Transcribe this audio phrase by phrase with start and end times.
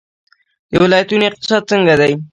[0.69, 2.13] د ولایتونو اقتصاد څنګه دی؟